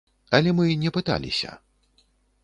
Але 0.37 0.53
мы 0.59 0.65
не 0.83 0.91
пыталіся. 0.95 1.51